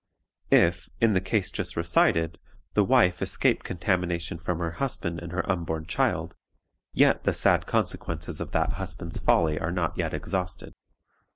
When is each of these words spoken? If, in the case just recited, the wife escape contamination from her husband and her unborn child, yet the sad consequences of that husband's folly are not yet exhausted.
If, 0.49 0.89
in 0.99 1.13
the 1.13 1.21
case 1.21 1.51
just 1.51 1.77
recited, 1.77 2.39
the 2.73 2.83
wife 2.83 3.21
escape 3.21 3.61
contamination 3.63 4.39
from 4.39 4.57
her 4.57 4.71
husband 4.81 5.19
and 5.19 5.31
her 5.31 5.47
unborn 5.47 5.85
child, 5.85 6.35
yet 6.91 7.23
the 7.23 7.33
sad 7.35 7.67
consequences 7.67 8.41
of 8.41 8.49
that 8.49 8.73
husband's 8.81 9.19
folly 9.19 9.59
are 9.59 9.71
not 9.71 9.95
yet 9.95 10.15
exhausted. 10.15 10.73